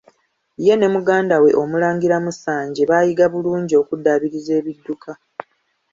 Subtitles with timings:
[0.65, 5.11] Ye ne muganda we Omulangira Musanje baayiga bulungi okuddaabiriza ebidduka.